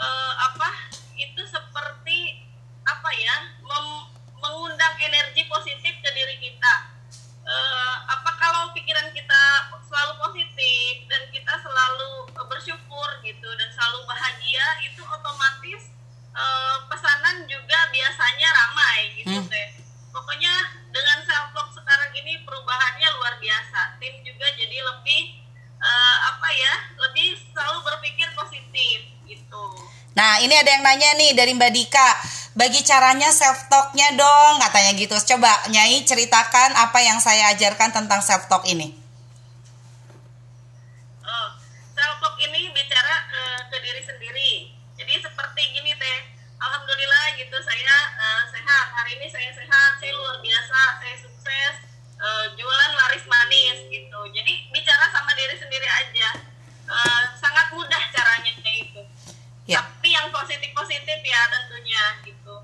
[0.00, 0.68] uh, apa
[1.20, 2.48] itu seperti
[2.88, 3.86] apa ya mem
[4.40, 6.74] mengundang energi positif ke diri kita.
[7.46, 9.42] Uh, apa kalau pikiran kita
[9.86, 15.94] selalu positif dan kita selalu bersyukur gitu dan selalu bahagia itu otomatis
[16.34, 19.46] uh, pesanan juga biasanya ramai gitu hmm.
[19.46, 19.85] teh
[20.16, 20.54] pokoknya
[20.88, 24.00] dengan self talk sekarang ini perubahannya luar biasa.
[24.00, 25.44] Tim juga jadi lebih
[25.76, 26.74] uh, apa ya
[27.04, 29.64] lebih selalu berpikir positif gitu.
[30.16, 32.08] Nah ini ada yang nanya nih dari mbak Dika.
[32.56, 35.12] Bagi caranya self talknya dong katanya gitu.
[35.36, 39.06] Coba nyai ceritakan apa yang saya ajarkan tentang self talk ini
[41.26, 41.48] oh
[41.94, 44.52] self talk ini bicara uh, ke diri sendiri
[44.96, 46.18] jadi seperti gini teh
[46.56, 51.74] alhamdulillah gitu saya uh, sehat hari ini saya sehat saya luar biasa saya sukses
[52.18, 54.20] uh, jualan laris manis gitu.
[54.34, 56.42] Jadi bicara sama diri sendiri aja.
[56.90, 59.02] Uh, sangat mudah caranya itu.
[59.66, 59.78] Ya.
[59.78, 62.54] tapi yang positif positif ya tentunya gitu.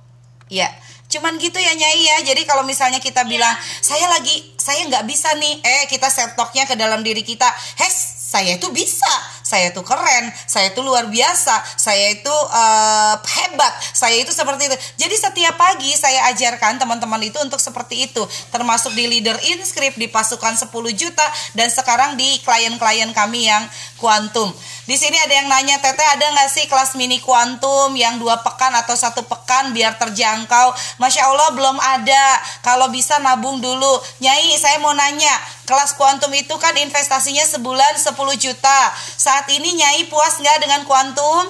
[0.51, 0.67] Ya
[1.15, 2.17] cuman gitu ya nyai ya.
[2.27, 3.31] Jadi kalau misalnya kita ya.
[3.31, 5.63] bilang saya lagi saya nggak bisa nih.
[5.63, 7.47] Eh kita set talknya ke dalam diri kita.
[7.79, 7.95] Hes
[8.35, 9.13] saya itu bisa,
[9.53, 14.77] saya itu keren, saya itu luar biasa, saya itu uh, hebat, saya itu seperti itu.
[14.97, 20.09] Jadi setiap pagi saya ajarkan teman-teman itu untuk seperti itu, termasuk di leader inscript di
[20.09, 23.69] pasukan 10 juta dan sekarang di klien-klien kami yang
[24.01, 24.49] kuantum.
[24.83, 28.75] Di sini ada yang nanya, Teteh ada nggak sih kelas mini kuantum yang dua pekan
[28.75, 30.75] atau satu pekan biar terjangkau?
[30.99, 32.27] Masya Allah belum ada.
[32.67, 34.03] Kalau bisa nabung dulu.
[34.19, 35.31] Nyai, saya mau nanya,
[35.71, 38.11] kelas kuantum itu kan investasinya sebulan 10
[38.43, 38.81] juta.
[39.15, 41.47] Saat ini Nyai puas nggak dengan kuantum?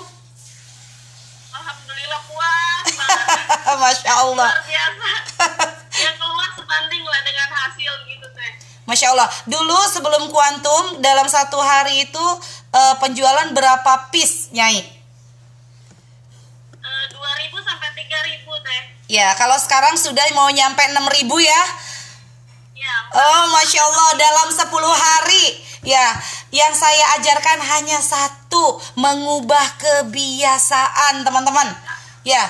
[1.52, 2.87] Alhamdulillah puas.
[3.83, 4.48] Masya Allah.
[4.48, 5.11] Luar biasa.
[5.92, 8.52] Yang keluar sebanding lah dengan hasil gitu teh.
[8.88, 9.28] Masya Allah.
[9.44, 12.26] Dulu sebelum kuantum dalam satu hari itu
[12.72, 14.81] uh, penjualan berapa piece nyai?
[16.83, 18.52] Uh, 2000 sampai 3000
[19.12, 20.96] Ya, kalau sekarang sudah mau nyampe 6000
[21.44, 21.62] ya.
[22.72, 25.46] Ya, Oh, Masya Allah, dalam 10 hari.
[25.85, 26.16] Ya,
[26.53, 31.67] yang saya ajarkan hanya satu, mengubah kebiasaan, teman-teman.
[32.23, 32.45] Ya,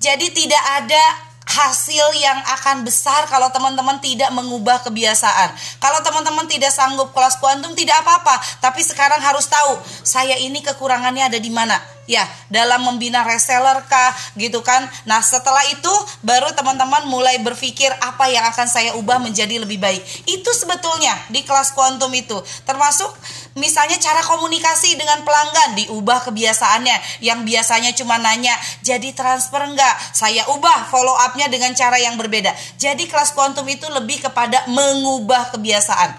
[0.00, 1.04] jadi tidak ada
[1.52, 5.52] hasil yang akan besar kalau teman-teman tidak mengubah kebiasaan.
[5.82, 11.28] Kalau teman-teman tidak sanggup kelas kuantum tidak apa-apa, tapi sekarang harus tahu saya ini kekurangannya
[11.28, 11.76] ada di mana.
[12.02, 14.82] Ya, dalam membina reseller kah gitu kan.
[15.06, 15.94] Nah, setelah itu
[16.26, 20.02] baru teman-teman mulai berpikir apa yang akan saya ubah menjadi lebih baik.
[20.26, 22.42] Itu sebetulnya di kelas kuantum itu.
[22.66, 23.06] Termasuk
[23.54, 27.24] misalnya cara komunikasi dengan pelanggan diubah kebiasaannya.
[27.24, 32.52] Yang biasanya cuma nanya jadi transfer enggak saya ubah follow upnya dengan cara yang berbeda.
[32.80, 36.16] Jadi kelas kuantum itu lebih kepada mengubah kebiasaan.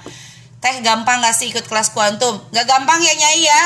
[0.63, 2.39] Teh gampang gak sih ikut kelas kuantum?
[2.55, 3.63] Gak gampang ya nyai ya.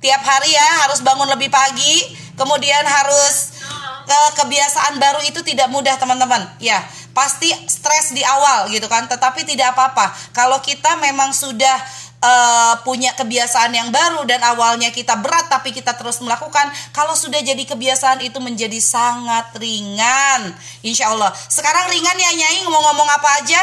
[0.00, 2.16] Tiap hari ya harus bangun lebih pagi.
[2.34, 3.60] Kemudian harus
[4.08, 6.42] ke kebiasaan baru itu tidak mudah teman-teman.
[6.58, 6.82] Ya
[7.14, 9.06] pasti stres di awal gitu kan.
[9.06, 10.10] Tetapi tidak apa-apa.
[10.34, 11.78] Kalau kita memang sudah
[12.20, 17.40] uh, punya kebiasaan yang baru dan awalnya kita berat tapi kita terus melakukan kalau sudah
[17.40, 20.52] jadi kebiasaan itu menjadi sangat ringan.
[20.84, 21.32] Insya Allah.
[21.34, 22.64] Sekarang ringan ya Nyai.
[22.64, 23.60] Ngomong-ngomong apa aja?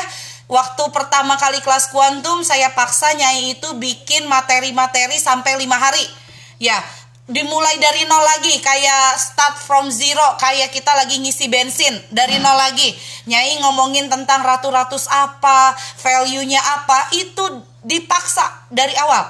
[0.48, 6.04] Waktu pertama kali kelas kuantum saya paksa Nyai itu bikin materi-materi sampai lima hari.
[6.58, 6.80] Ya
[7.28, 8.56] dimulai dari nol lagi.
[8.64, 10.40] Kayak start from zero.
[10.40, 11.94] Kayak kita lagi ngisi bensin.
[12.10, 12.96] Dari nol lagi.
[13.28, 17.12] Nyai ngomongin tentang ratu-ratus apa value-nya apa.
[17.12, 19.24] Itu dipaksa dari awal.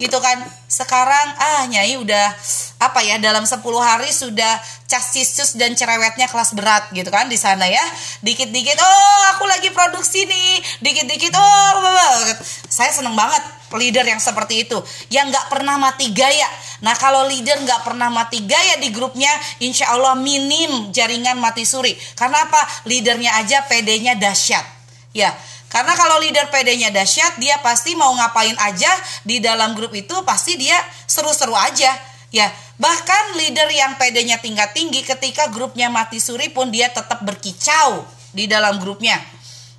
[0.00, 0.40] Gitu kan.
[0.64, 2.32] Sekarang ah nyai udah
[2.80, 4.56] apa ya dalam 10 hari sudah
[4.88, 7.84] casisus dan cerewetnya kelas berat gitu kan di sana ya.
[8.24, 10.80] Dikit-dikit oh aku lagi produksi nih.
[10.80, 12.24] Dikit-dikit oh
[12.72, 13.44] saya seneng banget
[13.76, 14.80] leader yang seperti itu.
[15.12, 16.48] Yang nggak pernah mati gaya.
[16.80, 21.92] Nah kalau leader nggak pernah mati gaya di grupnya insya Allah minim jaringan mati suri.
[22.16, 22.88] Karena apa?
[22.88, 24.64] Leadernya aja PD-nya dahsyat.
[25.12, 25.34] Ya
[25.70, 28.90] karena kalau leader PD-nya dahsyat, dia pasti mau ngapain aja
[29.22, 30.74] di dalam grup itu pasti dia
[31.06, 31.94] seru-seru aja.
[32.34, 38.02] Ya, bahkan leader yang PD-nya tingkat tinggi ketika grupnya mati suri pun dia tetap berkicau
[38.34, 39.22] di dalam grupnya.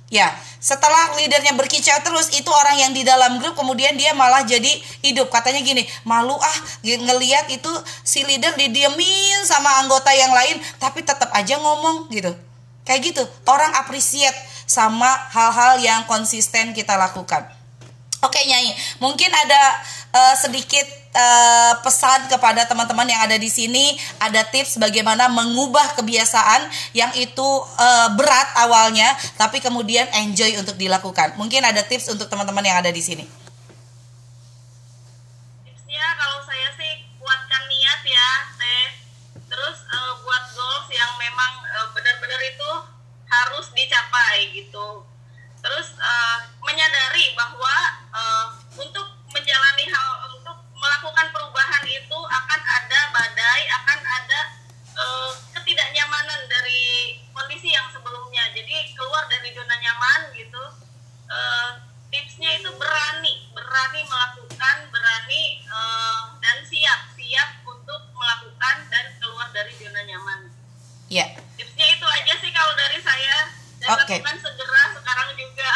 [0.08, 4.72] Ya, setelah leadernya berkicau terus itu orang yang di dalam grup kemudian dia malah jadi
[5.04, 5.28] hidup.
[5.28, 11.28] Katanya gini, malu ah ngelihat itu si leader didiemin sama anggota yang lain tapi tetap
[11.36, 12.32] aja ngomong gitu.
[12.84, 17.44] Kayak gitu, orang appreciate sama hal-hal yang konsisten kita lakukan.
[18.22, 18.70] Oke Nyai,
[19.02, 19.62] mungkin ada
[20.14, 26.70] uh, sedikit uh, pesan kepada teman-teman yang ada di sini, ada tips bagaimana mengubah kebiasaan
[26.94, 27.42] yang itu
[27.82, 31.34] uh, berat awalnya, tapi kemudian enjoy untuk dilakukan.
[31.34, 33.26] Mungkin ada tips untuk teman-teman yang ada di sini.
[35.66, 38.86] Tipsnya kalau saya sih kuatkan niat ya, teh.
[39.50, 42.70] Terus uh, buat goals yang memang uh, benar-benar itu
[43.32, 45.08] harus dicapai gitu
[45.62, 47.76] terus uh, menyadari bahwa
[48.12, 54.40] uh, untuk menjalani hal untuk melakukan perubahan itu akan ada badai akan ada
[54.98, 60.64] uh, ketidaknyamanan dari kondisi yang sebelumnya jadi keluar dari zona nyaman gitu
[61.30, 61.70] uh,
[62.10, 69.72] tipsnya itu berani berani melakukan berani uh, dan siap siap untuk melakukan dan keluar dari
[69.78, 70.52] zona nyaman
[71.12, 71.28] Ya.
[71.60, 73.52] Tipsnya itu aja sih kalau dari saya.
[73.76, 74.16] Dan Oke.
[74.16, 75.68] lakukan segera sekarang juga.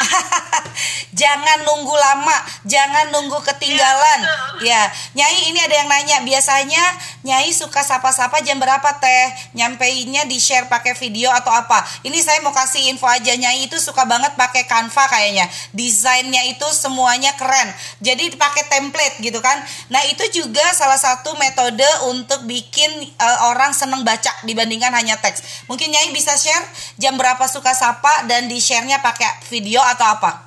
[1.21, 4.19] jangan nunggu lama, jangan nunggu ketinggalan.
[4.61, 4.77] Ya.
[4.77, 4.83] Ya,
[5.15, 6.83] Nyai ini ada yang nanya, biasanya
[7.25, 9.25] Nyai suka sapa-sapa jam berapa teh?
[9.57, 11.81] Nyampeinnya di share pakai video atau apa?
[12.05, 15.47] Ini saya mau kasih info aja, Nyai itu suka banget pakai Canva kayaknya.
[15.73, 17.73] Desainnya itu semuanya keren.
[18.03, 19.57] Jadi pakai template gitu kan.
[19.89, 25.65] Nah, itu juga salah satu metode untuk bikin eh, orang seneng baca dibandingkan hanya teks.
[25.71, 26.65] Mungkin Nyai bisa share
[26.99, 30.46] jam berapa suka sapa dan di share-nya pakai video atau apa?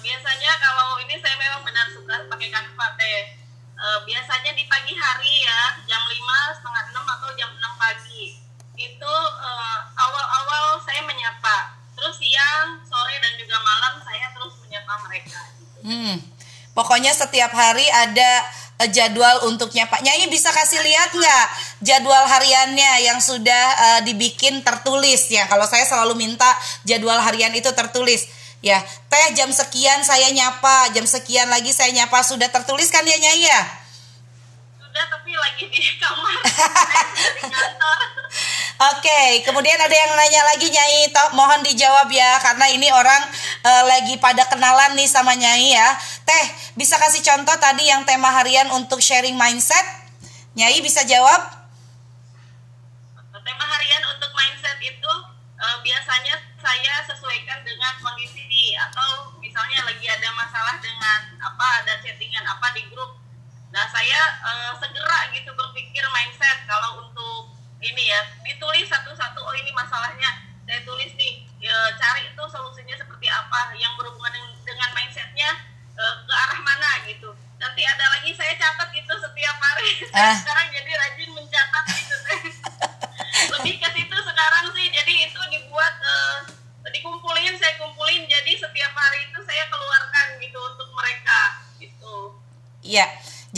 [0.00, 3.20] Biasanya kalau ini saya memang benar suka pakai Canva teh.
[3.80, 8.36] Eh, biasanya di pagi hari ya, jam 5, setengah 6 atau jam 6 pagi.
[8.76, 11.76] Itu eh, awal-awal saya menyapa.
[11.96, 15.40] Terus siang, sore, dan juga malam saya terus menyapa mereka.
[15.84, 16.16] Hmm.
[16.70, 18.30] Pokoknya setiap hari ada
[18.80, 21.46] eh, jadwal untuknya Pak Nyai bisa kasih lihat nggak
[21.84, 25.44] jadwal hariannya yang sudah eh, dibikin tertulis ya.
[25.44, 26.48] Kalau saya selalu minta
[26.88, 28.39] jadwal harian itu tertulis.
[28.60, 28.76] Ya,
[29.08, 33.48] teh jam sekian saya nyapa, jam sekian lagi saya nyapa sudah tertulis kan ya Nyai
[33.48, 33.60] ya?
[34.76, 36.36] Sudah, tapi lagi di kamar.
[37.40, 37.98] Di kantor.
[38.80, 43.22] Oke, kemudian ada yang nanya lagi Nyai, to- mohon dijawab ya karena ini orang
[43.64, 45.88] eh, lagi pada kenalan nih sama Nyai ya.
[46.28, 46.44] Teh,
[46.76, 49.84] bisa kasih contoh tadi yang tema harian untuk sharing mindset?
[50.52, 51.48] Nyai bisa jawab?
[53.40, 54.30] Tema harian untuk
[55.60, 62.44] uh, biasanya saya sesuaikan dengan kondisi atau misalnya lagi ada masalah dengan apa ada chattingan
[62.44, 63.16] apa di grup.
[63.72, 69.72] Nah saya uh, segera gitu berpikir mindset kalau untuk ini ya ditulis satu-satu oh ini
[69.72, 74.30] masalahnya saya tulis nih ya, cari itu solusinya seperti apa yang berhubungan
[74.62, 75.50] dengan, mindsetnya
[75.96, 77.32] uh, ke arah mana gitu.
[77.56, 79.90] Nanti ada lagi saya catat itu setiap hari.
[80.12, 80.36] Ah.
[80.44, 82.16] sekarang jadi rajin mencatat itu
[83.48, 86.38] lebih ke situ sekarang sih jadi itu dibuat uh,
[86.90, 91.40] dikumpulin saya kumpulin jadi setiap hari itu saya keluarkan gitu untuk mereka
[91.78, 92.14] gitu
[92.82, 93.06] iya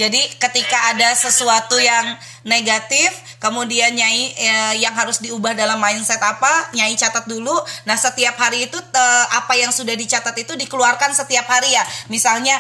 [0.03, 6.75] jadi ketika ada sesuatu yang negatif, kemudian Nyai eh, yang harus diubah dalam mindset apa,
[6.75, 7.55] Nyai catat dulu.
[7.87, 11.87] Nah, setiap hari itu eh, apa yang sudah dicatat itu dikeluarkan setiap hari ya.
[12.11, 12.59] Misalnya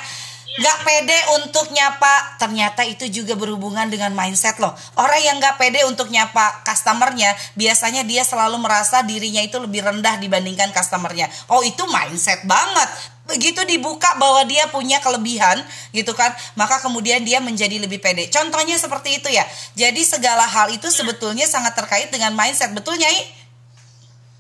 [0.53, 5.81] nggak pede untuk nyapa ternyata itu juga berhubungan dengan mindset loh orang yang nggak pede
[5.89, 11.81] untuk nyapa customernya biasanya dia selalu merasa dirinya itu lebih rendah dibandingkan customernya oh itu
[11.89, 12.85] mindset banget
[13.23, 15.63] begitu dibuka bahwa dia punya kelebihan
[15.95, 18.27] gitu kan maka kemudian dia menjadi lebih pede.
[18.29, 19.47] Contohnya seperti itu ya.
[19.79, 22.75] Jadi segala hal itu sebetulnya sangat terkait dengan mindset.
[22.75, 23.43] Betul nyai?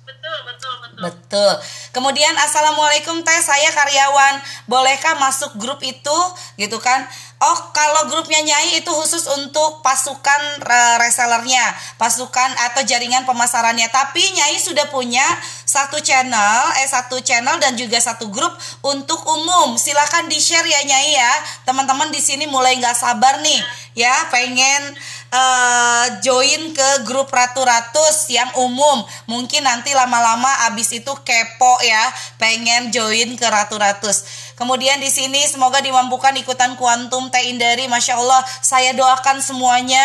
[0.02, 1.00] Betul, betul, betul.
[1.02, 1.52] Betul.
[1.94, 3.40] Kemudian assalamualaikum teh.
[3.42, 6.18] Saya karyawan, bolehkah masuk grup itu?
[6.58, 7.06] Gitu kan?
[7.42, 10.62] Oh, kalau grupnya Nyai itu khusus untuk pasukan
[11.02, 13.90] resellernya, pasukan atau jaringan pemasarannya.
[13.90, 15.26] Tapi Nyai sudah punya
[15.66, 18.54] satu channel, eh satu channel dan juga satu grup
[18.86, 19.74] untuk umum.
[19.74, 21.32] Silakan di share ya Nyai ya.
[21.66, 23.58] Teman-teman di sini mulai nggak sabar nih,
[23.92, 24.96] ya pengen
[25.32, 29.04] uh, join ke grup ratu-ratus yang umum.
[29.28, 32.04] Mungkin nanti lama-lama abis itu kepo ya,
[32.36, 34.52] pengen join ke ratu-ratus.
[34.56, 37.88] Kemudian di sini semoga dimampukan ikutan kuantum Teh Indari.
[37.90, 40.04] Masya Allah, saya doakan semuanya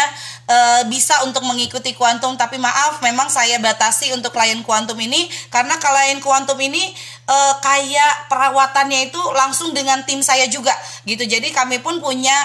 [0.50, 2.34] uh, bisa untuk mengikuti kuantum.
[2.40, 6.90] Tapi maaf, memang saya batasi untuk klien kuantum ini karena klien kuantum ini
[7.30, 10.74] uh, kayak perawatannya itu langsung dengan tim saya juga
[11.06, 11.28] gitu.
[11.28, 12.36] Jadi kami pun punya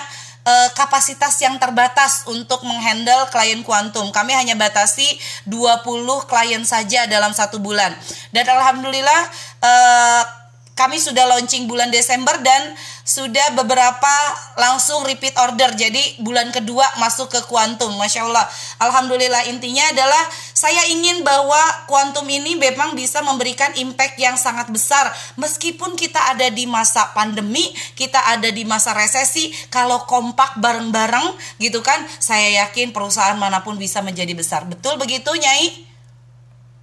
[0.46, 4.10] uh, kapasitas yang terbatas untuk menghandle klien kuantum.
[4.10, 5.06] Kami hanya batasi
[5.46, 5.84] 20
[6.26, 7.94] klien saja dalam satu bulan.
[8.34, 9.22] Dan alhamdulillah
[9.62, 10.41] uh,
[10.82, 12.74] kami sudah launching bulan Desember dan
[13.06, 14.14] sudah beberapa
[14.58, 15.70] langsung repeat order.
[15.78, 17.94] Jadi bulan kedua masuk ke kuantum.
[17.94, 18.42] Masya Allah.
[18.82, 20.18] Alhamdulillah intinya adalah
[20.50, 25.06] saya ingin bahwa kuantum ini memang bisa memberikan impact yang sangat besar.
[25.38, 31.78] Meskipun kita ada di masa pandemi, kita ada di masa resesi, kalau kompak bareng-bareng gitu
[31.78, 34.66] kan, saya yakin perusahaan mana pun bisa menjadi besar.
[34.66, 35.86] Betul begitu Nyai?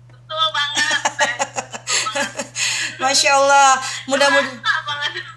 [0.07, 2.47] Betul banget.
[2.99, 3.79] Masya Allah,
[4.12, 4.59] mudah-mudahan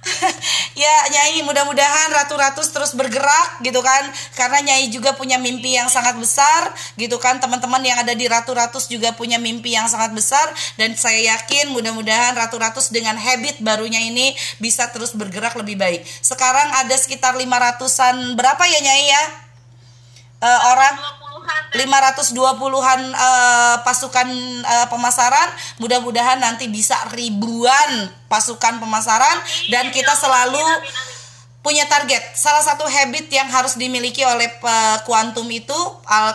[0.83, 4.11] ya Nyai mudah-mudahan Ratu Ratus terus bergerak gitu kan.
[4.35, 7.39] Karena Nyai juga punya mimpi yang sangat besar gitu kan.
[7.39, 10.51] Teman-teman yang ada di Ratu Ratus juga punya mimpi yang sangat besar.
[10.75, 16.03] Dan saya yakin mudah-mudahan Ratu Ratus dengan habit barunya ini bisa terus bergerak lebih baik.
[16.21, 19.25] Sekarang ada sekitar 500an berapa ya Nyai ya?
[20.43, 21.22] Uh, orang
[21.73, 24.29] 520-an uh, pasukan
[24.63, 25.49] uh, pemasaran.
[25.81, 29.41] Mudah-mudahan nanti bisa ribuan pasukan pemasaran.
[29.73, 30.63] Dan kita selalu
[31.63, 32.35] punya target.
[32.35, 34.51] Salah satu habit yang harus dimiliki oleh
[35.07, 35.79] kuantum itu,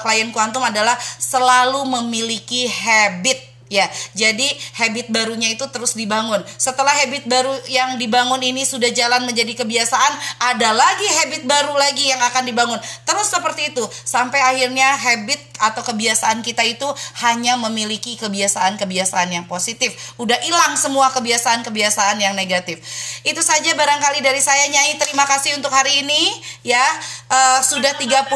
[0.01, 4.47] klien kuantum adalah selalu memiliki habit Ya, jadi
[4.79, 6.39] habit barunya itu terus dibangun.
[6.55, 12.07] Setelah habit baru yang dibangun ini sudah jalan menjadi kebiasaan, ada lagi habit baru lagi
[12.07, 12.79] yang akan dibangun.
[13.03, 16.85] Terus seperti itu sampai akhirnya habit atau kebiasaan kita itu
[17.25, 19.93] hanya memiliki kebiasaan-kebiasaan yang positif.
[20.21, 22.79] Udah hilang semua kebiasaan-kebiasaan yang negatif.
[23.25, 24.95] Itu saja barangkali dari saya Nyai.
[25.01, 26.21] Terima kasih untuk hari ini
[26.61, 26.85] ya.
[27.27, 28.29] Uh, sudah 34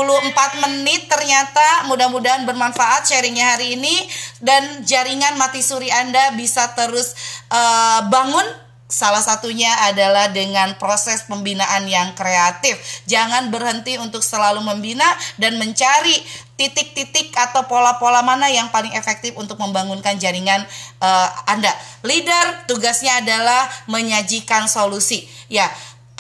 [0.68, 3.96] menit ternyata mudah-mudahan bermanfaat sharingnya hari ini
[4.42, 7.14] dan jaringan jaringan mati suri Anda bisa terus
[7.54, 12.76] uh, bangun Salah satunya adalah dengan proses pembinaan yang kreatif.
[13.08, 15.08] Jangan berhenti untuk selalu membina
[15.40, 16.12] dan mencari
[16.60, 20.68] titik-titik atau pola-pola mana yang paling efektif untuk membangunkan jaringan
[21.00, 21.72] uh, Anda.
[22.04, 25.24] Leader tugasnya adalah menyajikan solusi.
[25.48, 25.72] Ya,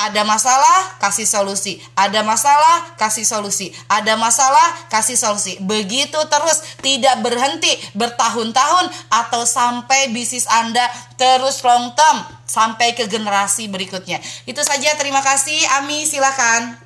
[0.09, 1.77] ada masalah, kasih solusi.
[1.93, 3.69] Ada masalah, kasih solusi.
[3.85, 5.61] Ada masalah, kasih solusi.
[5.61, 10.89] Begitu terus, tidak berhenti bertahun-tahun atau sampai bisnis Anda
[11.21, 14.17] terus long term sampai ke generasi berikutnya.
[14.49, 15.61] Itu saja, terima kasih.
[15.77, 16.80] Ami, silakan.